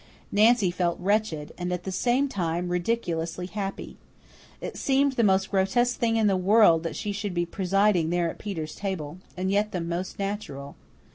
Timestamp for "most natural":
9.79-10.75